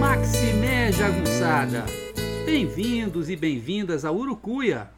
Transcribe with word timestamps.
Maximé 0.00 0.92
Jagunçada, 0.92 1.86
bem-vindos 2.44 3.30
e 3.30 3.36
bem-vindas 3.36 4.04
a 4.04 4.12
Urucuia, 4.12 4.90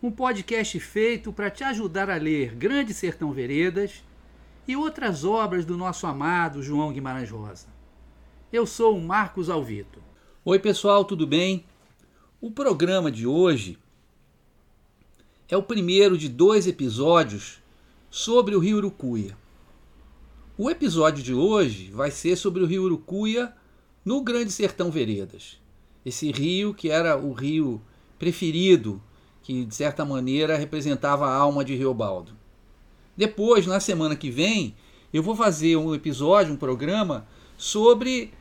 um 0.00 0.08
podcast 0.08 0.78
feito 0.78 1.32
para 1.32 1.50
te 1.50 1.64
ajudar 1.64 2.08
a 2.08 2.16
ler 2.16 2.54
Grande 2.54 2.94
Sertão 2.94 3.32
Veredas 3.32 4.04
e 4.68 4.76
outras 4.76 5.24
obras 5.24 5.64
do 5.64 5.76
nosso 5.76 6.06
amado 6.06 6.62
João 6.62 6.92
Guimarães 6.92 7.28
Rosa. 7.28 7.66
Eu 8.52 8.66
sou 8.66 8.96
o 8.96 9.02
Marcos 9.02 9.50
Alvito. 9.50 10.00
Oi, 10.44 10.60
pessoal, 10.60 11.04
tudo 11.04 11.26
bem? 11.26 11.64
O 12.40 12.52
programa 12.52 13.10
de 13.10 13.26
hoje 13.26 13.76
é 15.48 15.56
o 15.56 15.62
primeiro 15.64 16.16
de 16.16 16.28
dois 16.28 16.68
episódios 16.68 17.58
sobre 18.08 18.54
o 18.54 18.60
Rio 18.60 18.76
Urucuia. 18.76 19.36
O 20.56 20.70
episódio 20.70 21.22
de 21.22 21.34
hoje 21.34 21.90
vai 21.90 22.12
ser 22.12 22.36
sobre 22.36 22.62
o 22.62 22.66
Rio 22.66 22.84
Urucuia 22.84 23.52
no 24.04 24.22
Grande 24.22 24.52
Sertão 24.52 24.88
Veredas. 24.88 25.65
Esse 26.06 26.30
rio 26.30 26.72
que 26.72 26.88
era 26.88 27.18
o 27.18 27.32
rio 27.32 27.82
preferido, 28.16 29.02
que 29.42 29.64
de 29.64 29.74
certa 29.74 30.04
maneira 30.04 30.56
representava 30.56 31.26
a 31.26 31.34
alma 31.34 31.64
de 31.64 31.74
Riobaldo. 31.74 32.30
Depois, 33.16 33.66
na 33.66 33.80
semana 33.80 34.14
que 34.14 34.30
vem, 34.30 34.76
eu 35.12 35.20
vou 35.20 35.34
fazer 35.34 35.74
um 35.76 35.92
episódio, 35.92 36.54
um 36.54 36.56
programa 36.56 37.26
sobre 37.56 38.32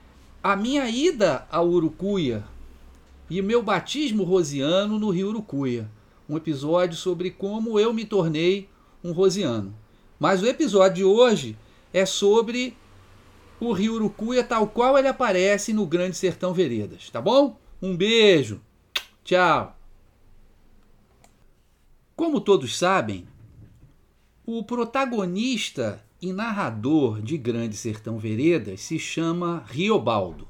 a 0.44 0.56
minha 0.56 0.88
ida 0.88 1.48
ao 1.50 1.68
Urucuia 1.68 2.44
e 3.32 3.42
o 3.42 3.44
meu 3.44 3.64
batismo 3.64 4.24
rosiano 4.24 5.00
no 5.00 5.10
rio 5.10 5.30
Urucuia. 5.30 5.90
Um 6.30 6.38
episódio 6.38 6.96
sobre 6.96 7.32
como 7.32 7.80
eu 7.80 7.92
me 7.92 8.06
tornei 8.06 8.70
um 9.04 9.12
rosiano. 9.12 9.74
Mas 10.20 10.44
o 10.44 10.48
episódio 10.48 10.98
de 10.98 11.04
hoje 11.04 11.58
é 11.92 12.06
sobre 12.06 12.78
o 13.60 13.72
rio 13.72 13.94
Urucuia 13.94 14.44
tal 14.44 14.68
qual 14.68 14.98
ele 14.98 15.08
aparece 15.08 15.74
no 15.74 15.86
Grande 15.86 16.18
Sertão 16.18 16.54
Veredas, 16.54 17.10
tá 17.10 17.22
bom? 17.22 17.58
Um 17.82 17.96
beijo. 17.96 18.62
Tchau. 19.24 19.78
Como 22.16 22.40
todos 22.40 22.78
sabem, 22.78 23.28
o 24.46 24.64
protagonista 24.64 26.04
e 26.22 26.32
narrador 26.32 27.22
de 27.22 27.38
Grande 27.38 27.76
Sertão 27.76 28.18
Veredas 28.18 28.82
se 28.82 28.98
chama 28.98 29.64
Riobaldo. 29.68 30.48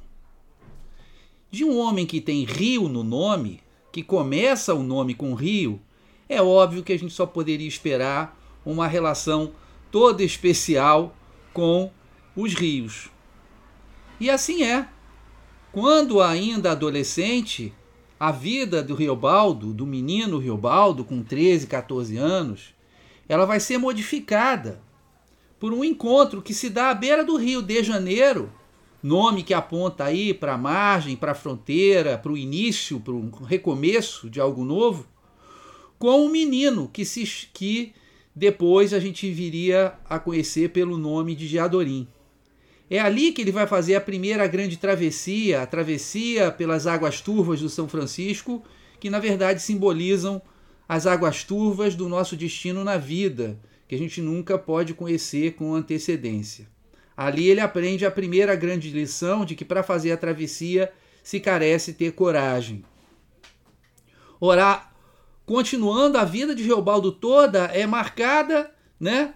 De 1.49 1.63
um 1.63 1.77
homem 1.77 2.05
que 2.05 2.21
tem 2.21 2.43
rio 2.43 2.89
no 2.89 3.03
nome, 3.03 3.61
que 3.91 4.03
começa 4.03 4.73
o 4.73 4.83
nome 4.83 5.13
com 5.13 5.33
rio, 5.33 5.81
é 6.27 6.41
óbvio 6.41 6.83
que 6.83 6.91
a 6.91 6.99
gente 6.99 7.13
só 7.13 7.25
poderia 7.25 7.67
esperar 7.67 8.37
uma 8.65 8.87
relação 8.87 9.53
toda 9.91 10.23
especial 10.23 11.15
com 11.53 11.89
os 12.35 12.53
rios. 12.53 13.09
E 14.19 14.29
assim 14.29 14.63
é. 14.63 14.87
Quando 15.71 16.21
ainda 16.21 16.71
adolescente, 16.71 17.73
a 18.19 18.31
vida 18.31 18.81
do 18.81 18.95
Riobaldo, 18.95 19.73
do 19.73 19.85
menino 19.85 20.37
Riobaldo, 20.37 21.03
com 21.03 21.21
13, 21.21 21.67
14 21.67 22.17
anos, 22.17 22.73
ela 23.27 23.45
vai 23.45 23.59
ser 23.59 23.77
modificada 23.77 24.81
por 25.59 25.73
um 25.73 25.83
encontro 25.83 26.41
que 26.41 26.53
se 26.53 26.69
dá 26.69 26.89
à 26.89 26.93
beira 26.93 27.23
do 27.23 27.35
Rio 27.35 27.61
de 27.61 27.83
Janeiro, 27.83 28.51
nome 29.01 29.43
que 29.43 29.53
aponta 29.53 30.05
aí 30.05 30.33
para 30.33 30.53
a 30.53 30.57
margem, 30.57 31.15
para 31.15 31.31
a 31.31 31.35
fronteira, 31.35 32.17
para 32.17 32.31
o 32.31 32.37
início, 32.37 32.99
para 32.99 33.13
um 33.13 33.29
recomeço 33.29 34.29
de 34.29 34.39
algo 34.39 34.63
novo, 34.63 35.05
com 35.97 36.25
um 36.25 36.29
menino 36.29 36.89
que, 36.91 37.03
se, 37.03 37.47
que 37.53 37.93
depois 38.35 38.93
a 38.93 38.99
gente 38.99 39.29
viria 39.31 39.93
a 40.09 40.19
conhecer 40.19 40.69
pelo 40.69 40.97
nome 40.97 41.35
de 41.35 41.47
Geadorim. 41.47 42.07
É 42.89 42.99
ali 42.99 43.31
que 43.31 43.41
ele 43.41 43.51
vai 43.51 43.65
fazer 43.65 43.95
a 43.95 44.01
primeira 44.01 44.45
grande 44.47 44.77
travessia, 44.77 45.61
a 45.61 45.65
travessia 45.65 46.51
pelas 46.51 46.85
águas 46.85 47.19
turvas 47.19 47.59
do 47.59 47.69
São 47.69 47.87
Francisco, 47.87 48.63
que 48.99 49.09
na 49.09 49.19
verdade 49.19 49.61
simbolizam 49.61 50.41
as 50.87 51.07
águas 51.07 51.43
turvas 51.43 51.95
do 51.95 52.07
nosso 52.07 52.35
destino 52.35 52.83
na 52.83 52.97
vida, 52.97 53.59
que 53.87 53.95
a 53.95 53.97
gente 53.97 54.21
nunca 54.21 54.57
pode 54.57 54.93
conhecer 54.93 55.53
com 55.53 55.73
antecedência. 55.73 56.67
Ali 57.17 57.49
ele 57.49 57.59
aprende 57.59 58.05
a 58.05 58.11
primeira 58.11 58.55
grande 58.55 58.89
lição 58.89 59.45
de 59.45 59.55
que 59.55 59.65
para 59.65 59.81
fazer 59.81 60.11
a 60.11 60.17
travessia 60.17 60.91
se 61.23 61.39
carece 61.39 61.93
ter 61.93 62.11
coragem. 62.11 62.83
Ora, 64.39 64.91
continuando, 65.45 66.17
a 66.17 66.25
vida 66.25 66.53
de 66.53 66.63
Geobaldo 66.63 67.11
toda 67.11 67.65
é 67.65 67.87
marcada, 67.87 68.71
né, 68.99 69.33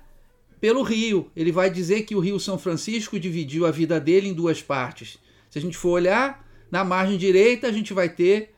pelo 0.59 0.83
rio. 0.83 1.29
Ele 1.35 1.51
vai 1.51 1.69
dizer 1.69 2.03
que 2.03 2.15
o 2.15 2.19
Rio 2.19 2.39
São 2.39 2.57
Francisco 2.57 3.19
dividiu 3.19 3.65
a 3.65 3.71
vida 3.71 3.99
dele 3.99 4.29
em 4.29 4.33
duas 4.33 4.61
partes. 4.61 5.17
Se 5.49 5.57
a 5.57 5.61
gente 5.61 5.77
for 5.77 5.91
olhar, 5.91 6.45
na 6.69 6.83
margem 6.83 7.17
direita 7.17 7.67
a 7.67 7.71
gente 7.71 7.93
vai 7.93 8.09
ter 8.09 8.53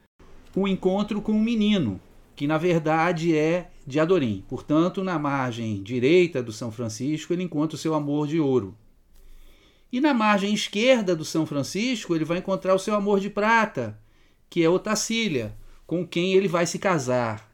o 0.55 0.67
encontro 0.67 1.21
com 1.21 1.31
um 1.31 1.41
menino, 1.41 1.99
que 2.35 2.45
na 2.47 2.57
verdade 2.57 3.35
é 3.35 3.69
de 3.85 3.99
Adorim. 3.99 4.43
Portanto, 4.47 5.03
na 5.03 5.17
margem 5.17 5.81
direita 5.81 6.43
do 6.43 6.51
São 6.51 6.71
Francisco, 6.71 7.33
ele 7.33 7.43
encontra 7.43 7.75
o 7.75 7.79
seu 7.79 7.93
amor 7.93 8.27
de 8.27 8.39
ouro. 8.39 8.75
E 9.91 9.99
na 9.99 10.13
margem 10.13 10.53
esquerda 10.53 11.15
do 11.15 11.25
São 11.25 11.45
Francisco, 11.45 12.15
ele 12.15 12.25
vai 12.25 12.37
encontrar 12.37 12.73
o 12.73 12.79
seu 12.79 12.95
amor 12.95 13.19
de 13.19 13.29
prata, 13.29 13.99
que 14.49 14.63
é 14.63 14.69
Otacília, 14.69 15.55
com 15.85 16.07
quem 16.07 16.33
ele 16.33 16.47
vai 16.47 16.65
se 16.65 16.79
casar 16.79 17.51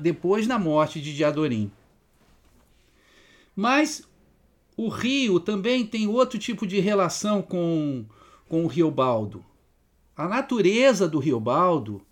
depois 0.00 0.46
da 0.46 0.58
morte 0.58 1.00
de 1.00 1.14
Diadorim. 1.14 1.70
Mas 3.56 4.06
o 4.76 4.88
rio 4.88 5.40
também 5.40 5.86
tem 5.86 6.06
outro 6.06 6.38
tipo 6.38 6.66
de 6.66 6.78
relação 6.78 7.40
com, 7.40 8.04
com 8.46 8.62
o 8.64 8.66
Rio 8.66 8.90
Baldo. 8.90 9.42
A 10.14 10.28
natureza 10.28 11.08
do 11.08 11.18
Rio 11.18 11.40
Baldo, 11.40 12.02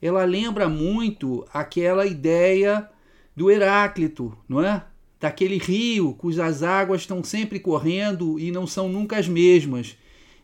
ela 0.00 0.24
lembra 0.24 0.68
muito 0.68 1.44
aquela 1.52 2.06
ideia 2.06 2.88
do 3.34 3.50
Heráclito, 3.50 4.36
não 4.48 4.62
é? 4.62 4.84
Daquele 5.18 5.58
rio 5.58 6.14
cujas 6.14 6.62
águas 6.62 7.00
estão 7.00 7.22
sempre 7.24 7.58
correndo 7.58 8.38
e 8.38 8.52
não 8.52 8.66
são 8.66 8.88
nunca 8.88 9.16
as 9.18 9.26
mesmas. 9.26 9.96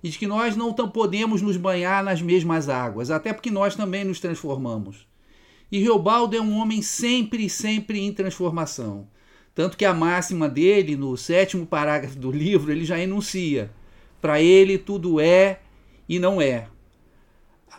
E 0.02 0.08
de 0.08 0.18
que 0.18 0.26
nós 0.26 0.56
não 0.56 0.72
podemos 0.72 1.42
nos 1.42 1.56
banhar 1.56 2.02
nas 2.02 2.22
mesmas 2.22 2.68
águas, 2.68 3.10
até 3.10 3.32
porque 3.32 3.50
nós 3.50 3.76
também 3.76 4.04
nos 4.04 4.20
transformamos. 4.20 5.06
E 5.70 5.78
Riobaldo 5.78 6.36
é 6.36 6.40
um 6.40 6.56
homem 6.56 6.82
sempre, 6.82 7.48
sempre 7.48 8.00
em 8.00 8.12
transformação. 8.12 9.08
Tanto 9.58 9.76
que 9.76 9.84
a 9.84 9.92
máxima 9.92 10.48
dele, 10.48 10.94
no 10.94 11.16
sétimo 11.16 11.66
parágrafo 11.66 12.16
do 12.16 12.30
livro, 12.30 12.70
ele 12.70 12.84
já 12.84 12.96
enuncia: 12.96 13.72
para 14.20 14.40
ele 14.40 14.78
tudo 14.78 15.18
é 15.18 15.58
e 16.08 16.20
não 16.20 16.40
é 16.40 16.68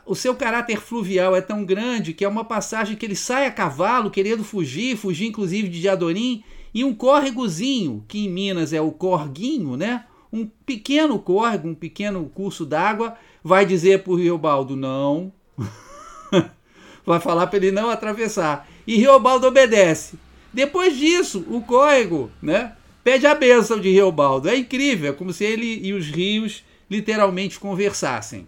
o 0.05 0.15
seu 0.15 0.35
caráter 0.35 0.81
fluvial 0.81 1.35
é 1.35 1.41
tão 1.41 1.63
grande 1.63 2.13
que 2.13 2.25
é 2.25 2.27
uma 2.27 2.43
passagem 2.43 2.95
que 2.95 3.05
ele 3.05 3.15
sai 3.15 3.45
a 3.45 3.51
cavalo 3.51 4.09
querendo 4.09 4.43
fugir, 4.43 4.97
fugir 4.97 5.27
inclusive 5.27 5.69
de 5.69 5.79
Diadorim, 5.81 6.43
e 6.73 6.83
um 6.83 6.95
córregozinho, 6.95 8.03
que 8.07 8.25
em 8.25 8.29
Minas 8.29 8.73
é 8.73 8.81
o 8.81 8.91
corguinho, 8.91 9.77
né? 9.77 10.05
Um 10.33 10.47
pequeno 10.65 11.17
córrego, 11.19 11.69
um 11.69 11.75
pequeno 11.75 12.25
curso 12.33 12.65
d'água, 12.65 13.15
vai 13.43 13.65
dizer 13.65 14.03
para 14.03 14.11
o 14.11 14.15
Riobaldo 14.15 14.75
não. 14.75 15.31
vai 17.05 17.19
falar 17.19 17.47
para 17.47 17.57
ele 17.57 17.71
não 17.71 17.89
atravessar. 17.89 18.67
E 18.87 18.97
Riobaldo 18.97 19.45
obedece. 19.45 20.17
Depois 20.53 20.97
disso, 20.97 21.45
o 21.47 21.61
córrego, 21.61 22.31
né? 22.41 22.75
Pede 23.03 23.25
a 23.25 23.35
bênção 23.35 23.79
de 23.79 23.89
Riobaldo. 23.89 24.49
É 24.49 24.55
incrível, 24.55 25.11
é 25.11 25.13
como 25.13 25.31
se 25.31 25.43
ele 25.43 25.79
e 25.85 25.93
os 25.93 26.07
rios 26.07 26.63
literalmente 26.89 27.59
conversassem. 27.59 28.47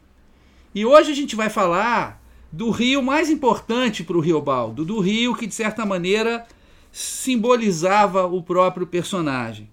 E 0.73 0.85
hoje 0.85 1.11
a 1.11 1.15
gente 1.15 1.35
vai 1.35 1.49
falar 1.49 2.21
do 2.51 2.69
rio 2.69 3.01
mais 3.01 3.29
importante 3.29 4.03
para 4.03 4.17
o 4.17 4.19
Riobaldo, 4.19 4.83
do 4.83 4.99
rio 4.99 5.35
que 5.35 5.47
de 5.47 5.53
certa 5.53 5.85
maneira 5.85 6.45
simbolizava 6.91 8.25
o 8.25 8.43
próprio 8.43 8.85
personagem, 8.85 9.69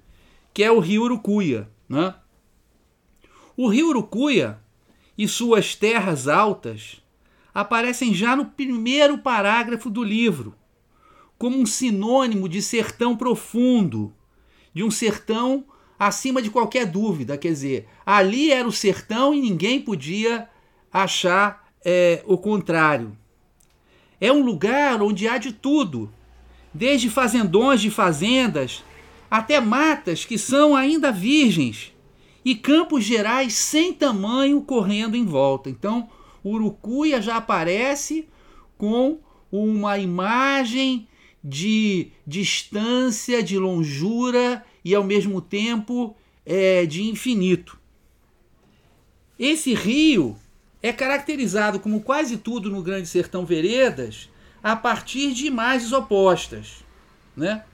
que 0.54 0.62
é 0.62 0.70
o 0.70 0.78
rio 0.78 1.02
Urucuia. 1.02 1.68
Né? 1.88 2.14
O 3.56 3.68
rio 3.68 3.88
Urucuia 3.88 4.60
e 5.16 5.26
suas 5.26 5.74
terras 5.74 6.28
altas 6.28 7.02
aparecem 7.52 8.14
já 8.14 8.36
no 8.36 8.44
primeiro 8.44 9.18
parágrafo 9.18 9.90
do 9.90 10.04
livro, 10.04 10.54
como 11.38 11.58
um 11.58 11.66
sinônimo 11.66 12.48
de 12.48 12.60
sertão 12.60 13.16
profundo, 13.16 14.12
de 14.74 14.82
um 14.82 14.90
sertão 14.90 15.64
acima 15.98 16.42
de 16.42 16.50
qualquer 16.50 16.86
dúvida. 16.86 17.38
Quer 17.38 17.48
dizer, 17.48 17.88
ali 18.04 18.50
era 18.50 18.66
o 18.66 18.72
sertão 18.72 19.32
e 19.32 19.40
ninguém 19.40 19.80
podia 19.80 20.48
achar 20.92 21.68
é 21.84 22.22
o 22.26 22.36
contrário. 22.36 23.16
É 24.20 24.32
um 24.32 24.42
lugar 24.42 25.00
onde 25.00 25.28
há 25.28 25.38
de 25.38 25.52
tudo, 25.52 26.12
desde 26.74 27.08
fazendões 27.08 27.80
de 27.80 27.90
fazendas 27.90 28.84
até 29.30 29.60
matas 29.60 30.24
que 30.24 30.36
são 30.36 30.74
ainda 30.74 31.12
virgens 31.12 31.92
e 32.44 32.54
campos 32.54 33.04
gerais 33.04 33.54
sem 33.54 33.92
tamanho 33.92 34.60
correndo 34.62 35.16
em 35.16 35.24
volta. 35.24 35.70
Então, 35.70 36.08
Urucuia 36.44 37.20
já 37.20 37.36
aparece 37.36 38.28
com 38.76 39.20
uma 39.50 39.98
imagem 39.98 41.08
de 41.42 42.10
distância, 42.26 43.42
de 43.42 43.58
longura 43.58 44.64
e 44.84 44.94
ao 44.94 45.04
mesmo 45.04 45.40
tempo 45.40 46.16
é, 46.44 46.84
de 46.86 47.02
infinito. 47.02 47.78
Esse 49.38 49.74
rio 49.74 50.36
é 50.82 50.92
caracterizado, 50.92 51.80
como 51.80 52.00
quase 52.00 52.38
tudo 52.38 52.70
no 52.70 52.82
Grande 52.82 53.08
Sertão 53.08 53.44
Veredas, 53.44 54.28
a 54.62 54.74
partir 54.74 55.32
de 55.32 55.46
imagens 55.46 55.92
opostas. 55.92 56.84
Né? 57.36 57.64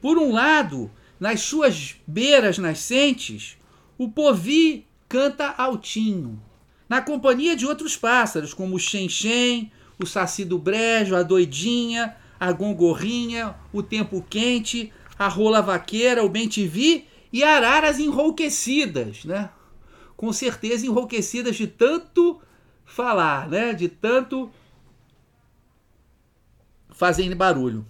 Por 0.00 0.18
um 0.18 0.32
lado, 0.32 0.90
nas 1.18 1.40
suas 1.40 1.96
beiras 2.06 2.58
nascentes, 2.58 3.56
o 3.96 4.08
povi 4.08 4.86
canta 5.08 5.54
altinho, 5.56 6.42
na 6.88 7.00
companhia 7.00 7.54
de 7.54 7.66
outros 7.66 7.96
pássaros, 7.96 8.52
como 8.52 8.76
o 8.76 8.78
xen-xen, 8.78 9.70
o 9.98 10.06
saci 10.06 10.44
do 10.44 10.58
brejo, 10.58 11.14
a 11.14 11.22
doidinha, 11.22 12.16
a 12.42 12.50
gongorrinha, 12.50 13.54
o 13.72 13.84
tempo 13.84 14.20
quente, 14.28 14.92
a 15.16 15.28
rola 15.28 15.62
vaqueira, 15.62 16.24
o 16.24 16.28
bem-te-vi 16.28 17.06
e 17.32 17.44
araras 17.44 18.00
enrouquecidas, 18.00 19.24
né? 19.24 19.48
Com 20.16 20.32
certeza 20.32 20.84
enrouquecidas 20.84 21.54
de 21.54 21.68
tanto 21.68 22.42
falar, 22.84 23.48
né? 23.48 23.72
De 23.72 23.86
tanto 23.88 24.50
fazendo 26.90 27.36
barulho. 27.36 27.86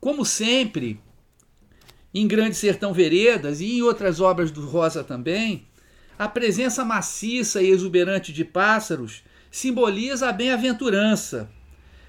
Como 0.00 0.24
sempre, 0.24 1.00
em 2.12 2.26
Grande 2.26 2.56
Sertão 2.56 2.92
Veredas 2.92 3.60
e 3.60 3.78
em 3.78 3.82
outras 3.82 4.20
obras 4.20 4.50
do 4.50 4.66
Rosa 4.66 5.04
também, 5.04 5.68
a 6.18 6.26
presença 6.26 6.84
maciça 6.84 7.62
e 7.62 7.70
exuberante 7.70 8.32
de 8.32 8.44
pássaros 8.44 9.22
simboliza 9.52 10.30
a 10.30 10.32
bem-aventurança. 10.32 11.48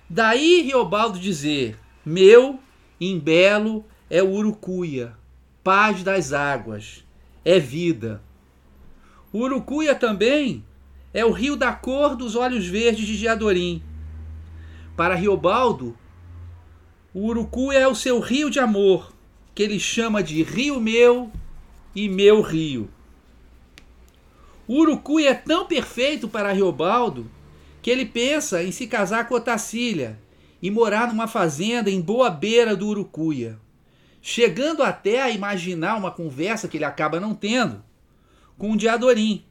Daí 0.09 0.61
Riobaldo 0.61 1.17
dizer: 1.17 1.77
Meu, 2.05 2.59
em 3.01 3.17
belo, 3.17 3.83
é 4.09 4.21
o 4.21 4.31
urucuia, 4.31 5.13
paz 5.63 6.03
das 6.03 6.31
águas, 6.31 7.03
é 7.43 7.59
vida. 7.59 8.21
O 9.33 9.39
urucuia 9.39 9.95
também 9.95 10.63
é 11.11 11.25
o 11.25 11.31
rio 11.31 11.55
da 11.55 11.73
cor 11.73 12.15
dos 12.15 12.35
olhos 12.35 12.67
verdes 12.67 13.07
de 13.07 13.17
Diadorim. 13.17 13.81
Para 14.95 15.15
Riobaldo, 15.15 15.97
o 17.13 17.25
urucuia 17.25 17.79
é 17.79 17.87
o 17.87 17.95
seu 17.95 18.19
rio 18.19 18.49
de 18.49 18.59
amor, 18.59 19.11
que 19.55 19.63
ele 19.63 19.79
chama 19.79 20.21
de 20.21 20.43
rio 20.43 20.79
meu 20.79 21.31
e 21.95 22.07
meu 22.07 22.41
rio. 22.41 22.89
O 24.67 24.81
urucuia 24.81 25.31
é 25.31 25.33
tão 25.33 25.65
perfeito 25.65 26.27
para 26.27 26.51
Riobaldo 26.51 27.29
que 27.85 27.91
ele 27.91 28.03
pensa 28.07 28.63
em 28.63 28.71
se 28.71 28.87
casar 28.87 29.27
com 29.27 29.35
Otacília 29.35 30.17
e 30.59 30.71
morar 30.71 31.07
numa 31.07 31.27
fazenda 31.27 31.87
em 31.87 32.01
boa 32.01 32.31
beira 32.31 32.75
do 32.75 32.87
Urucuia, 32.87 33.59
chegando 34.23 34.81
até 34.81 35.21
a 35.21 35.29
imaginar 35.29 35.95
uma 35.95 36.09
conversa 36.09 36.67
que 36.67 36.77
ele 36.77 36.83
acaba 36.83 37.19
não 37.19 37.35
tendo 37.35 37.83
com 38.57 38.71
o 38.71 38.75
Diadorim, 38.75 39.45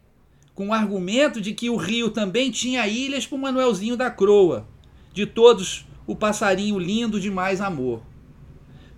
com 0.52 0.70
o 0.70 0.72
argumento 0.72 1.40
de 1.40 1.54
que 1.54 1.70
o 1.70 1.76
rio 1.76 2.10
também 2.10 2.50
tinha 2.50 2.88
ilhas 2.88 3.24
para 3.24 3.36
o 3.36 3.40
Manuelzinho 3.40 3.96
da 3.96 4.10
Croa, 4.10 4.66
de 5.12 5.26
todos 5.26 5.86
o 6.04 6.16
passarinho 6.16 6.76
lindo 6.76 7.20
de 7.20 7.30
mais 7.30 7.60
amor. 7.60 8.02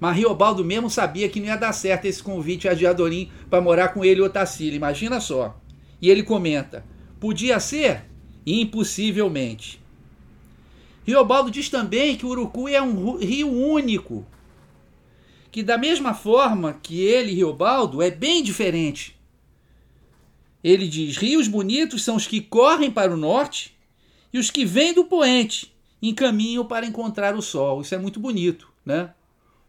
Mas 0.00 0.17
Riobaldo 0.17 0.65
mesmo 0.65 0.89
sabia 0.89 1.29
que 1.29 1.41
não 1.41 1.49
ia 1.49 1.56
dar 1.56 1.75
certo 1.75 2.06
esse 2.06 2.23
convite 2.23 2.71
a 2.71 2.73
Diadorim 2.73 3.31
para 3.50 3.61
morar 3.61 3.89
com 3.89 4.03
ele 4.03 4.21
e 4.21 4.25
Otacília, 4.25 4.77
imagina 4.77 5.21
só. 5.21 5.61
E 6.00 6.09
ele 6.09 6.23
comenta: 6.23 6.87
podia 7.21 7.61
ser? 7.61 8.16
Impossivelmente. 8.46 9.81
Riobaldo 11.04 11.50
diz 11.50 11.69
também 11.69 12.16
que 12.16 12.25
o 12.25 12.28
Urucuí 12.31 12.75
é 12.75 12.82
um 12.82 13.16
rio 13.16 13.50
único, 13.50 14.26
que 15.50 15.62
da 15.62 15.78
mesma 15.78 16.14
forma 16.14 16.78
que 16.82 17.00
ele, 17.00 17.32
Riobaldo, 17.32 18.02
é 18.02 18.10
bem 18.10 18.43
diferente. 18.43 19.16
Ele 20.62 20.88
diz: 20.88 21.16
rios 21.16 21.48
bonitos 21.48 22.04
são 22.04 22.16
os 22.16 22.26
que 22.26 22.40
correm 22.40 22.90
para 22.90 23.12
o 23.12 23.16
norte 23.16 23.76
e 24.32 24.38
os 24.38 24.50
que 24.50 24.64
vêm 24.64 24.93
do 24.93 25.04
poente 25.04 25.75
em 26.02 26.12
caminho 26.12 26.64
para 26.64 26.87
encontrar 26.87 27.34
o 27.34 27.43
sol. 27.43 27.81
Isso 27.81 27.94
é 27.94 27.98
muito 27.98 28.20
bonito, 28.20 28.69
né? 28.84 29.14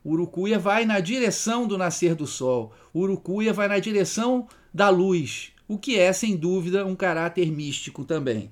Urucuia 0.04 0.58
vai 0.58 0.86
na 0.86 1.00
direção 1.00 1.68
do 1.68 1.78
nascer 1.78 2.16
do 2.16 2.26
sol. 2.26 2.74
Urucuia 2.94 3.54
vai 3.54 3.68
na 3.68 3.80
direção 3.80 4.48
da 4.74 4.90
luz, 4.90 5.52
o 5.68 5.78
que 5.78 5.98
é, 5.98 6.12
sem 6.14 6.36
dúvida, 6.36 6.86
um 6.86 6.96
caráter 6.96 7.52
místico 7.52 8.04
também. 8.04 8.52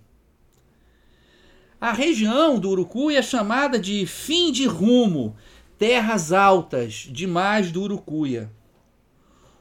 A 1.85 1.91
região 1.91 2.57
do 2.57 2.71
Urucuia 2.71 3.19
é 3.19 3.21
chamada 3.21 3.77
de 3.77 4.07
fim 4.07 4.51
de 4.51 4.65
rumo, 4.65 5.35
terras 5.77 6.33
altas, 6.33 7.07
demais 7.11 7.71
do 7.71 7.83
Urucuia. 7.83 8.51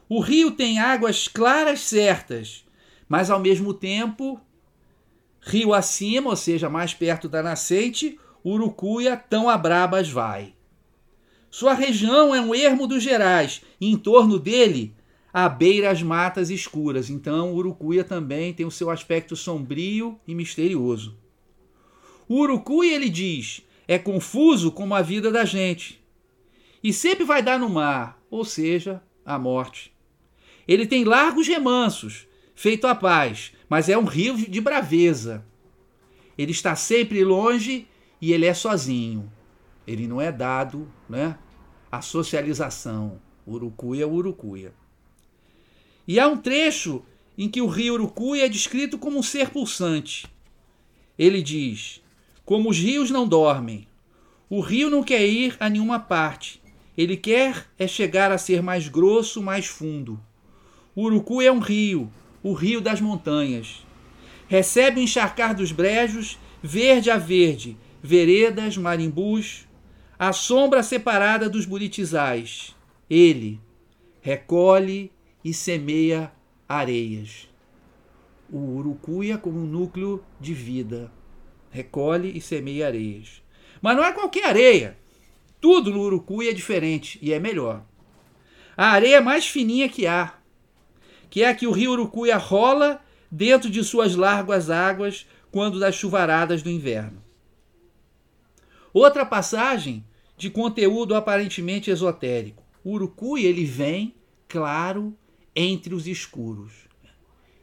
O 0.09 0.19
rio 0.19 0.49
tem 0.49 0.79
águas 0.79 1.27
claras 1.27 1.81
certas, 1.81 2.65
mas 3.07 3.29
ao 3.29 3.39
mesmo 3.39 3.75
tempo, 3.75 4.41
rio 5.39 5.71
acima, 5.71 6.31
ou 6.31 6.35
seja, 6.35 6.67
mais 6.67 6.95
perto 6.95 7.29
da 7.29 7.43
nascente, 7.43 8.19
Urucuia 8.43 9.15
tão 9.15 9.47
a 9.47 9.55
brabas 9.55 10.09
vai. 10.09 10.55
Sua 11.51 11.75
região 11.75 12.33
é 12.33 12.41
um 12.41 12.55
ermo 12.55 12.87
dos 12.87 13.03
Gerais, 13.03 13.61
e 13.79 13.91
em 13.91 13.95
torno 13.95 14.39
dele 14.39 14.95
à 15.31 15.47
beira 15.47 15.91
as 15.91 16.01
matas 16.01 16.49
escuras. 16.49 17.07
Então, 17.07 17.53
Urucuia 17.53 18.03
também 18.03 18.51
tem 18.51 18.65
o 18.65 18.71
seu 18.71 18.89
aspecto 18.89 19.35
sombrio 19.35 20.19
e 20.27 20.33
misterioso. 20.33 21.23
O 22.27 22.41
urucui, 22.41 22.89
ele 22.89 23.09
diz, 23.09 23.61
é 23.87 23.97
confuso 23.97 24.71
como 24.71 24.95
a 24.95 25.01
vida 25.01 25.31
da 25.31 25.45
gente. 25.45 26.03
E 26.83 26.93
sempre 26.93 27.23
vai 27.23 27.41
dar 27.41 27.59
no 27.59 27.69
mar, 27.69 28.21
ou 28.29 28.43
seja, 28.43 29.01
a 29.25 29.37
morte. 29.37 29.93
Ele 30.67 30.87
tem 30.87 31.03
largos 31.03 31.47
remansos, 31.47 32.27
feito 32.55 32.87
a 32.87 32.95
paz, 32.95 33.53
mas 33.69 33.89
é 33.89 33.97
um 33.97 34.05
rio 34.05 34.35
de 34.35 34.61
braveza. 34.61 35.45
Ele 36.37 36.51
está 36.51 36.75
sempre 36.75 37.23
longe 37.23 37.87
e 38.21 38.33
ele 38.33 38.45
é 38.45 38.53
sozinho. 38.53 39.31
Ele 39.85 40.07
não 40.07 40.19
é 40.19 40.31
dado 40.31 40.91
né, 41.07 41.37
à 41.91 42.01
socialização. 42.01 43.21
Urucuia 43.47 44.07
urucuia. 44.07 44.73
E 46.07 46.19
há 46.19 46.27
um 46.27 46.37
trecho 46.37 47.03
em 47.37 47.49
que 47.49 47.61
o 47.61 47.67
rio 47.67 47.95
Urucuia 47.95 48.45
é 48.45 48.49
descrito 48.49 48.97
como 48.97 49.19
um 49.19 49.23
ser 49.23 49.49
pulsante. 49.49 50.27
Ele 51.17 51.41
diz: 51.41 52.01
como 52.45 52.69
os 52.69 52.77
rios 52.77 53.09
não 53.09 53.27
dormem. 53.27 53.87
O 54.47 54.61
rio 54.61 54.89
não 54.89 55.03
quer 55.03 55.25
ir 55.25 55.57
a 55.59 55.67
nenhuma 55.67 55.99
parte. 55.99 56.61
Ele 56.95 57.17
quer 57.17 57.65
é 57.77 57.87
chegar 57.87 58.31
a 58.31 58.37
ser 58.37 58.61
mais 58.61 58.87
grosso, 58.87 59.41
mais 59.41 59.65
fundo. 59.65 60.19
O 60.95 61.03
Urucu 61.03 61.41
é 61.41 61.51
um 61.51 61.59
rio, 61.59 62.09
o 62.43 62.53
rio 62.53 62.79
das 62.79 63.01
montanhas. 63.01 63.83
Recebe 64.47 64.99
o 64.99 65.03
encharcar 65.03 65.55
dos 65.55 65.71
brejos, 65.71 66.37
verde 66.61 67.09
a 67.09 67.17
verde, 67.17 67.75
veredas, 68.01 68.77
marimbus, 68.77 69.67
a 70.17 70.31
sombra 70.31 70.83
separada 70.83 71.49
dos 71.49 71.65
buritizais. 71.65 72.75
Ele 73.09 73.59
recolhe 74.21 75.11
e 75.43 75.53
semeia 75.53 76.31
areias. 76.69 77.49
O 78.49 78.75
urucuia 78.77 79.37
como 79.37 79.59
um 79.59 79.65
núcleo 79.65 80.23
de 80.39 80.53
vida 80.53 81.11
recolhe 81.75 82.35
e 82.35 82.41
semeia 82.41 82.87
areias. 82.87 83.41
Mas 83.81 83.95
não 83.95 84.03
é 84.03 84.11
qualquer 84.13 84.45
areia. 84.45 84.97
Tudo 85.59 85.91
no 85.91 86.01
urucuí 86.01 86.47
é 86.47 86.53
diferente 86.53 87.19
e 87.21 87.33
é 87.33 87.39
melhor. 87.39 87.83
A 88.77 88.87
areia 88.87 89.21
mais 89.21 89.47
fininha 89.47 89.87
que 89.87 90.07
há, 90.07 90.33
que 91.29 91.43
é 91.43 91.49
a 91.49 91.55
que 91.55 91.67
o 91.67 91.71
rio 91.71 91.91
Urucuia 91.91 92.37
rola 92.37 93.01
dentro 93.29 93.69
de 93.69 93.83
suas 93.83 94.15
largas 94.15 94.69
águas 94.69 95.25
quando 95.51 95.79
das 95.79 95.95
chuvaradas 95.95 96.61
do 96.61 96.69
inverno. 96.69 97.23
Outra 98.93 99.25
passagem 99.25 100.05
de 100.37 100.49
conteúdo 100.49 101.15
aparentemente 101.15 101.89
esotérico. 101.89 102.63
O 102.83 102.91
Urucuia 102.91 103.47
ele 103.47 103.65
vem 103.65 104.15
claro 104.47 105.15
entre 105.55 105.93
os 105.93 106.07
escuros. 106.07 106.73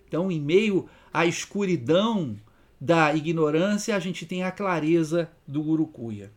Então, 0.07 0.31
em 0.31 0.40
meio 0.40 0.88
à 1.12 1.26
escuridão 1.26 2.37
da 2.83 3.15
ignorância, 3.15 3.95
a 3.95 4.01
gente 4.01 4.27
tem 4.27 4.43
a 4.43 4.51
clareza 4.51 5.31
do 5.47 5.62
Urucuia. 5.62 6.33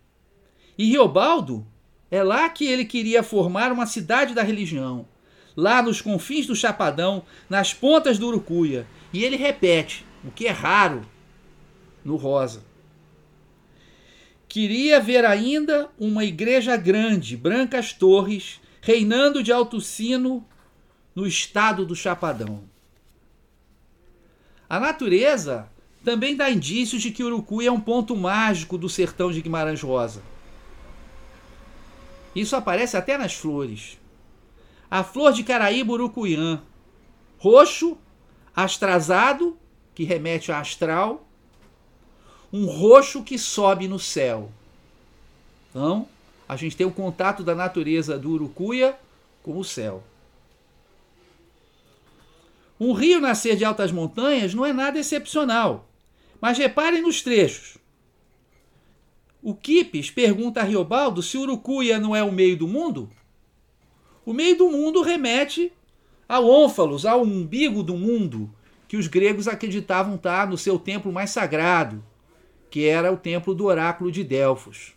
E 0.78 0.86
Riobaldo, 0.86 1.66
é 2.12 2.22
lá 2.22 2.48
que 2.50 2.68
ele 2.68 2.86
queria 2.86 3.24
formar 3.24 3.72
uma 3.72 3.88
cidade 3.88 4.36
da 4.36 4.44
religião, 4.44 5.08
lá 5.58 5.82
nos 5.82 6.02
confins 6.02 6.46
do 6.46 6.56
Chapadão, 6.56 7.24
nas 7.50 7.74
pontas 7.74 8.20
do 8.20 8.28
Urucuia. 8.28 8.86
E 9.12 9.24
ele 9.24 9.38
repete, 9.38 10.06
o 10.24 10.30
que 10.30 10.46
é 10.46 10.52
raro, 10.52 11.02
no 12.04 12.16
rosa. 12.16 12.64
Queria 14.48 15.00
ver 15.02 15.26
ainda 15.26 15.90
uma 15.98 16.26
igreja 16.26 16.78
grande, 16.78 17.36
brancas 17.36 17.92
torres, 17.92 18.62
reinando 18.82 19.42
de 19.42 19.52
alto 19.52 19.82
sino 19.82 20.46
no 21.16 21.26
estado 21.26 21.88
do 21.88 21.96
Chapadão. 21.96 22.66
A 24.70 24.80
natureza 24.80 25.74
também 26.06 26.36
dá 26.36 26.52
indícios 26.52 27.02
de 27.02 27.10
que 27.10 27.24
Urucuí 27.24 27.66
é 27.66 27.72
um 27.72 27.82
ponto 27.82 28.16
mágico 28.16 28.78
do 28.78 28.88
sertão 28.88 29.32
de 29.32 29.42
Guimarães 29.42 29.82
Rosa. 29.82 30.22
Isso 32.36 32.56
aparece 32.56 32.96
até 32.96 33.18
nas 33.18 33.34
flores. 33.34 33.98
A 34.90 35.04
flor 35.04 35.34
de 35.34 35.44
Caraíba 35.44 35.94
urucuiã, 35.94 36.62
roxo, 37.40 37.98
astrasado, 38.56 39.58
que 39.96 40.04
remete 40.04 40.52
a 40.52 40.60
astral, 40.60 41.28
um 42.54 42.68
roxo 42.68 43.24
que 43.24 43.40
sobe 43.40 43.88
no 43.88 43.98
céu. 43.98 44.52
Então, 45.70 46.08
a 46.48 46.56
gente 46.56 46.78
tem 46.78 46.86
o 46.86 46.92
contato 46.92 47.44
da 47.44 47.56
natureza 47.56 48.20
do 48.20 48.30
urucuia 48.30 48.96
com 49.42 49.58
o 49.58 49.64
céu. 49.64 50.04
Um 52.80 52.94
rio 52.94 53.20
nascer 53.20 53.56
de 53.56 53.66
altas 53.66 53.92
montanhas 53.92 54.54
não 54.54 54.66
é 54.66 54.72
nada 54.72 55.00
excepcional, 55.00 55.88
mas 56.46 56.60
reparem 56.60 57.02
nos 57.02 57.24
trechos. 57.24 57.80
O 59.42 59.56
Kipes 59.56 60.12
pergunta 60.12 60.60
a 60.60 60.64
Riobaldo 60.64 61.24
se 61.24 61.40
Urucuia 61.40 62.00
não 62.00 62.16
é 62.16 62.22
o 62.22 62.32
meio 62.32 62.56
do 62.56 62.68
mundo? 62.68 63.10
O 64.24 64.32
meio 64.32 64.56
do 64.56 64.70
mundo 64.70 65.02
remete 65.02 65.74
ao 66.30 66.46
ônfalos, 66.48 67.04
ao 67.04 67.24
umbigo 67.24 67.82
do 67.82 67.98
mundo, 67.98 68.54
que 68.88 68.96
os 68.96 69.08
gregos 69.08 69.48
acreditavam 69.48 70.18
estar 70.18 70.48
no 70.48 70.56
seu 70.56 70.78
templo 70.78 71.12
mais 71.12 71.32
sagrado, 71.32 72.06
que 72.70 72.86
era 72.86 73.12
o 73.12 73.18
templo 73.18 73.56
do 73.56 73.66
oráculo 73.66 74.12
de 74.12 74.24
Delfos. 74.24 74.94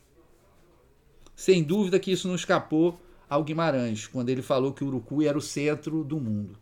Sem 1.35 1.63
dúvida 1.63 1.99
que 1.99 2.13
isso 2.13 2.29
não 2.29 2.35
escapou 2.35 3.01
ao 3.27 3.43
Guimarães, 3.43 4.07
quando 4.07 4.29
ele 4.29 4.43
falou 4.43 4.75
que 4.75 4.85
Urucuia 4.85 5.31
era 5.31 5.39
o 5.39 5.41
centro 5.41 6.05
do 6.05 6.21
mundo. 6.21 6.59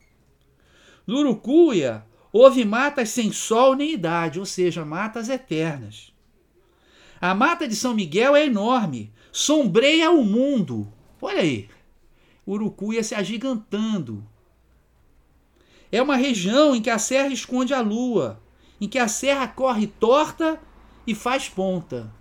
No 1.05 1.19
Urucuia, 1.19 2.07
houve 2.33 2.65
matas 2.65 3.11
sem 3.11 3.33
sol 3.33 3.75
nem 3.75 3.93
idade, 3.93 4.39
ou 4.39 4.47
seja, 4.47 4.85
matas 4.85 5.29
eternas. 5.29 6.13
A 7.21 7.35
mata 7.35 7.67
de 7.67 7.75
São 7.75 7.95
Miguel 7.95 8.37
é 8.37 8.45
enorme, 8.47 9.13
sombreia 9.33 10.11
o 10.11 10.23
mundo. 10.23 10.93
Olha 11.21 11.41
aí, 11.41 11.69
Urucuia 12.47 13.03
se 13.03 13.15
agigantando. 13.15 14.25
É 15.91 16.03
uma 16.03 16.17
região 16.17 16.75
em 16.75 16.83
que 16.83 16.91
a 16.91 16.99
serra 16.99 17.29
esconde 17.29 17.73
a 17.73 17.81
lua, 17.81 18.43
em 18.81 18.89
que 18.89 18.99
a 18.99 19.09
serra 19.09 19.49
corre 19.49 19.87
torta 19.87 20.61
e 21.07 21.15
faz 21.15 21.49
ponta, 21.49 22.13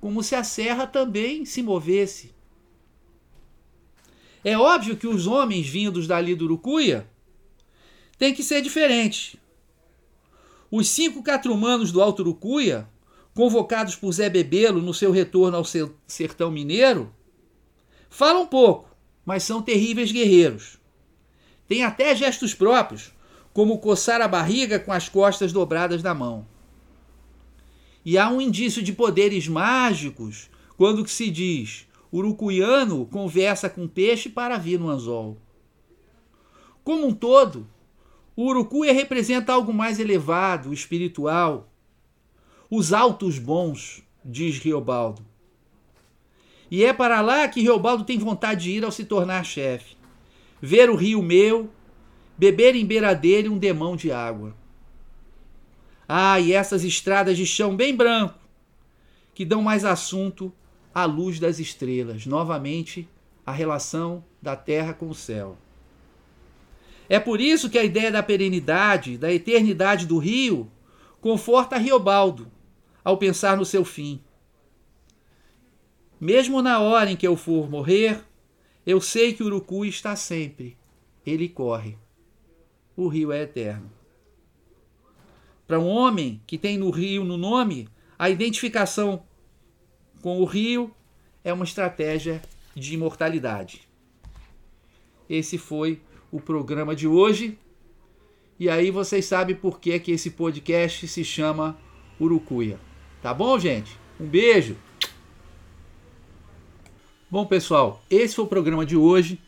como 0.00 0.22
se 0.22 0.34
a 0.34 0.44
serra 0.44 0.86
também 0.86 1.44
se 1.44 1.62
movesse. 1.62 2.34
É 4.44 4.56
óbvio 4.56 4.96
que 4.96 5.06
os 5.06 5.26
homens 5.26 5.66
vindos 5.66 6.06
dali 6.06 6.34
do 6.34 6.44
Urucuia 6.44 7.10
têm 8.18 8.34
que 8.34 8.42
ser 8.42 8.62
diferentes. 8.62 9.36
Os 10.70 10.88
cinco 10.88 11.22
catrumanos 11.22 11.92
do 11.92 12.02
Alto 12.02 12.20
Urucuia 12.20 12.88
convocados 13.34 13.96
por 13.96 14.12
Zé 14.12 14.30
Bebelo 14.30 14.80
no 14.80 14.94
seu 14.94 15.10
retorno 15.10 15.56
ao 15.56 15.64
sertão 16.06 16.50
mineiro, 16.50 17.12
falam 18.08 18.46
pouco, 18.46 18.88
mas 19.26 19.42
são 19.42 19.60
terríveis 19.60 20.12
guerreiros. 20.12 20.78
Tem 21.66 21.82
até 21.82 22.14
gestos 22.14 22.54
próprios, 22.54 23.12
como 23.52 23.78
coçar 23.78 24.20
a 24.20 24.28
barriga 24.28 24.78
com 24.78 24.92
as 24.92 25.08
costas 25.08 25.52
dobradas 25.52 26.02
da 26.02 26.14
mão. 26.14 26.46
E 28.04 28.16
há 28.16 28.28
um 28.28 28.40
indício 28.40 28.82
de 28.82 28.92
poderes 28.92 29.48
mágicos 29.48 30.48
quando 30.76 31.06
se 31.08 31.30
diz 31.30 31.86
urucuiano 32.12 33.06
conversa 33.06 33.68
com 33.68 33.88
peixe 33.88 34.28
para 34.28 34.58
vir 34.58 34.78
no 34.78 34.88
anzol. 34.88 35.36
Como 36.84 37.06
um 37.06 37.14
todo, 37.14 37.66
o 38.36 38.46
urucuia 38.46 38.92
representa 38.92 39.52
algo 39.52 39.72
mais 39.72 40.00
elevado, 40.00 40.72
espiritual, 40.72 41.70
os 42.70 42.92
altos 42.92 43.38
bons, 43.38 44.02
diz 44.24 44.58
Riobaldo. 44.58 45.24
E 46.70 46.84
é 46.84 46.92
para 46.92 47.20
lá 47.20 47.46
que 47.46 47.60
Riobaldo 47.60 48.04
tem 48.04 48.18
vontade 48.18 48.64
de 48.64 48.70
ir 48.72 48.84
ao 48.84 48.90
se 48.90 49.04
tornar 49.04 49.44
chefe. 49.44 49.96
Ver 50.60 50.90
o 50.90 50.96
rio 50.96 51.22
meu, 51.22 51.70
beber 52.36 52.74
em 52.74 52.84
beira 52.84 53.14
dele 53.14 53.48
um 53.48 53.58
demão 53.58 53.94
de 53.94 54.10
água. 54.10 54.56
Ah, 56.08 56.40
e 56.40 56.52
essas 56.52 56.84
estradas 56.84 57.36
de 57.36 57.46
chão 57.46 57.76
bem 57.76 57.94
branco, 57.94 58.38
que 59.34 59.44
dão 59.44 59.62
mais 59.62 59.84
assunto 59.84 60.52
à 60.94 61.04
luz 61.04 61.38
das 61.38 61.58
estrelas. 61.58 62.26
Novamente, 62.26 63.08
a 63.46 63.52
relação 63.52 64.24
da 64.40 64.56
terra 64.56 64.92
com 64.92 65.08
o 65.08 65.14
céu. 65.14 65.56
É 67.08 67.18
por 67.18 67.40
isso 67.40 67.68
que 67.68 67.78
a 67.78 67.84
ideia 67.84 68.10
da 68.10 68.22
perenidade, 68.22 69.18
da 69.18 69.32
eternidade 69.32 70.06
do 70.06 70.18
rio, 70.18 70.70
conforta 71.20 71.76
Riobaldo 71.76 72.50
ao 73.02 73.18
pensar 73.18 73.56
no 73.56 73.64
seu 73.64 73.84
fim. 73.84 74.22
Mesmo 76.20 76.62
na 76.62 76.80
hora 76.80 77.10
em 77.10 77.16
que 77.16 77.26
eu 77.26 77.36
for 77.36 77.68
morrer, 77.68 78.24
eu 78.86 79.00
sei 79.00 79.34
que 79.34 79.42
o 79.42 79.46
urucu 79.46 79.84
está 79.84 80.16
sempre. 80.16 80.76
Ele 81.26 81.48
corre. 81.48 81.98
O 82.96 83.08
rio 83.08 83.32
é 83.32 83.42
eterno. 83.42 83.90
Para 85.66 85.78
um 85.78 85.88
homem 85.88 86.40
que 86.46 86.58
tem 86.58 86.78
no 86.78 86.90
rio 86.90 87.24
no 87.24 87.36
nome, 87.36 87.88
a 88.18 88.30
identificação 88.30 89.24
com 90.22 90.40
o 90.40 90.44
rio 90.44 90.94
é 91.42 91.52
uma 91.52 91.64
estratégia 91.64 92.40
de 92.74 92.94
imortalidade. 92.94 93.88
Esse 95.28 95.58
foi 95.58 96.00
o 96.34 96.40
programa 96.40 96.96
de 96.96 97.06
hoje. 97.06 97.56
E 98.58 98.68
aí 98.68 98.90
vocês 98.90 99.24
sabem 99.24 99.54
por 99.54 99.78
que, 99.78 100.00
que 100.00 100.10
esse 100.10 100.30
podcast 100.30 101.06
se 101.06 101.24
chama 101.24 101.78
Urucuia. 102.20 102.76
Tá 103.22 103.32
bom, 103.32 103.56
gente? 103.56 103.96
Um 104.18 104.26
beijo. 104.26 104.76
Bom, 107.30 107.46
pessoal, 107.46 108.02
esse 108.10 108.34
foi 108.34 108.44
o 108.44 108.48
programa 108.48 108.84
de 108.84 108.96
hoje. 108.96 109.40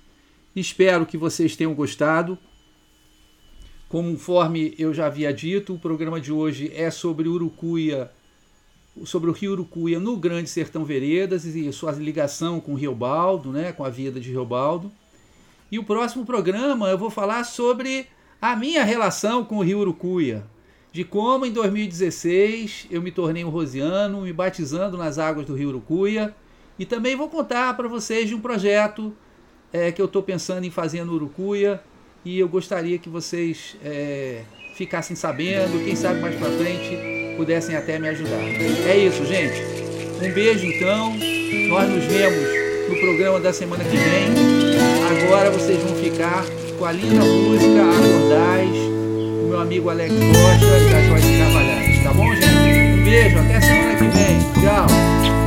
Espero 0.55 1.05
que 1.05 1.19
vocês 1.19 1.57
tenham 1.57 1.75
gostado. 1.75 2.39
Conforme 3.89 4.73
eu 4.79 4.95
já 4.95 5.07
havia 5.07 5.35
dito, 5.35 5.75
o 5.75 5.81
programa 5.81 6.21
de 6.21 6.33
hoje 6.33 6.71
é 6.73 6.89
sobre 6.89 7.29
Urucuia, 7.29 8.13
sobre 9.05 9.29
o 9.29 9.33
Rio 9.33 9.53
Urucuia 9.53 9.99
no 9.99 10.17
Grande 10.17 10.49
Sertão 10.49 10.85
Veredas 10.85 11.45
e 11.45 11.73
sua 11.73 11.91
ligação 11.91 12.61
com 12.61 12.75
o 12.75 12.77
Rio 12.77 12.95
Baldo, 12.95 13.51
né, 13.51 13.73
com 13.73 13.85
a 13.85 13.91
vida 13.91 14.21
de 14.21 14.31
Rio 14.31 14.47
Baldo. 14.47 14.93
E 15.71 15.79
o 15.79 15.85
próximo 15.85 16.25
programa 16.25 16.89
eu 16.89 16.99
vou 16.99 17.11
falar 17.11 17.45
sobre 17.45 18.07
a 18.41 18.55
minha 18.55 18.85
relação 18.85 19.45
com 19.45 19.59
o 19.59 19.63
Rio 19.63 19.81
Urucuia, 19.81 20.45
de 20.93 21.05
como 21.05 21.45
em 21.45 21.53
2016 21.53 22.87
eu 22.91 23.03
me 23.03 23.11
tornei 23.11 23.45
um 23.45 23.49
rosiano, 23.49 24.23
me 24.23 24.33
batizando 24.33 24.97
nas 24.97 25.19
águas 25.19 25.47
do 25.47 25.55
Rio 25.55 25.71
Urucuia, 25.71 26.35
e 26.79 26.85
também 26.85 27.17
vou 27.17 27.29
contar 27.29 27.77
para 27.77 27.89
vocês 27.89 28.29
de 28.29 28.35
um 28.35 28.41
projeto 28.41 29.13
é, 29.73 29.91
que 29.91 30.01
eu 30.01 30.07
estou 30.07 30.23
pensando 30.23 30.65
em 30.65 30.71
fazer 30.71 31.05
no 31.05 31.15
Urucuia, 31.15 31.81
e 32.25 32.39
eu 32.39 32.49
gostaria 32.49 32.99
que 32.99 33.09
vocês 33.09 33.77
é, 33.85 34.43
ficassem 34.75 35.17
sabendo, 35.17 35.85
quem 35.85 35.97
sabe 35.97 36.21
mais 36.21 36.37
para 36.37 36.51
frente 36.51 37.37
pudessem 37.37 37.77
até 37.77 37.99
me 37.99 38.09
ajudar. 38.09 38.43
É 38.89 38.97
isso, 38.97 39.25
gente. 39.25 39.61
Um 40.23 40.33
beijo 40.33 40.67
então. 40.67 41.15
Nós 41.69 41.89
nos 41.89 42.05
vemos 42.05 42.89
no 42.89 42.97
programa 42.99 43.41
da 43.41 43.53
semana 43.53 43.85
que 43.85 43.97
vem. 43.97 44.56
Agora 45.09 45.51
vocês 45.53 45.81
vão 45.85 45.95
ficar 45.95 46.45
com 46.77 46.85
a 46.85 46.91
linda 46.91 47.25
música 47.25 47.81
Acordais, 47.81 48.71
do 48.73 49.47
meu 49.49 49.61
amigo 49.61 49.89
Alex 49.89 50.13
Rocha 50.13 50.79
e 50.79 50.91
da 50.91 51.03
Joyce 51.03 51.39
Carvalhais. 51.39 52.03
Tá 52.03 52.13
bom, 52.13 52.35
gente? 52.35 53.01
Um 53.01 53.05
beijo, 53.05 53.39
até 53.39 53.61
semana 53.61 53.95
que 53.95 54.05
vem. 54.09 54.39
Tchau. 54.61 55.46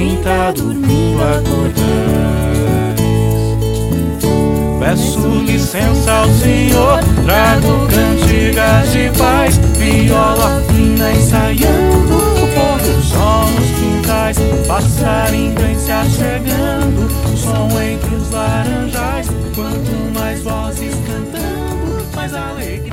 quem 0.00 0.16
tá 0.22 0.50
dormindo 0.52 1.20
acordares. 1.22 1.80
Peço 4.80 5.28
licença 5.44 6.10
ao 6.10 6.28
Senhor, 6.30 7.00
trago 7.26 7.86
cantigas 7.86 8.92
de 8.92 9.10
paz, 9.18 9.58
viola 9.76 10.62
fina 10.68 11.12
ensaiando 11.12 12.16
o 12.16 12.48
pôr 12.54 12.78
do 12.80 13.02
sol 13.02 13.44
nos 13.50 13.70
quintais, 13.78 14.38
passarinho 14.66 15.54
vem 15.60 15.78
se 15.78 15.92
achegando, 15.92 17.10
som 17.36 17.68
entre 17.82 18.14
os 18.14 18.30
laranjais, 18.30 19.26
quanto 19.54 20.18
mais 20.18 20.42
vozes 20.42 20.94
cantando, 21.06 22.06
mais 22.16 22.32
alegria. 22.32 22.89